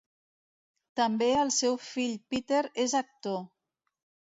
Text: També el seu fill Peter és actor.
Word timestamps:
També 0.99 1.27
el 1.43 1.51
seu 1.59 1.77
fill 1.89 2.17
Peter 2.33 2.65
és 2.87 2.99
actor. 3.03 3.41